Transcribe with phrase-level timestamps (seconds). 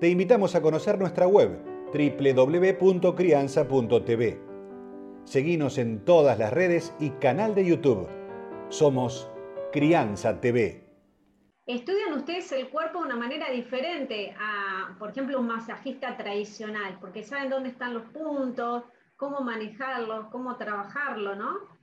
[0.00, 1.60] te invitamos a conocer nuestra web
[1.92, 4.40] www.crianza.tv.
[5.24, 8.08] Seguimos en todas las redes y canal de YouTube.
[8.68, 9.28] Somos
[9.72, 10.84] Crianza TV.
[11.66, 17.24] Estudian ustedes el cuerpo de una manera diferente a, por ejemplo, un masajista tradicional, porque
[17.24, 18.84] saben dónde están los puntos,
[19.16, 21.77] cómo manejarlos, cómo trabajarlo, ¿no?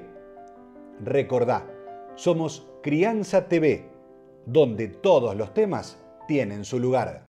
[1.00, 1.66] Recordá,
[2.14, 3.90] somos Crianza TV,
[4.46, 5.98] donde todos los temas
[6.28, 7.22] tienen su lugar.